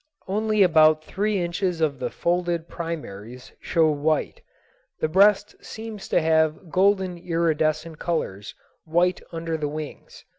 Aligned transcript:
Only 0.27 0.63
about 0.63 1.03
three 1.03 1.39
inches 1.39 1.79
of 1.79 1.99
the 1.99 2.09
folded 2.09 2.67
primaries 2.67 3.51
show 3.61 3.91
white. 3.91 4.41
The 4.99 5.07
breast 5.07 5.53
seems 5.63 6.07
to 6.07 6.19
have 6.19 6.71
golden 6.71 7.19
iridescent 7.19 7.99
colors, 7.99 8.55
white 8.83 9.21
under 9.31 9.57
the 9.57 9.67
wings. 9.69 10.25